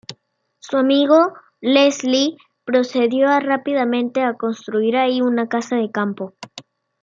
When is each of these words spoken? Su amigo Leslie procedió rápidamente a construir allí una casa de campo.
Su 0.57 0.77
amigo 0.77 1.33
Leslie 1.59 2.35
procedió 2.65 3.27
rápidamente 3.39 4.23
a 4.23 4.33
construir 4.33 4.97
allí 4.97 5.21
una 5.21 5.47
casa 5.47 5.75
de 5.75 5.91
campo. 5.91 6.33